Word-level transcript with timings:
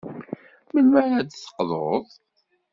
Melmi 0.71 0.97
ara 1.03 1.19
d-teqḍud? 1.27 2.07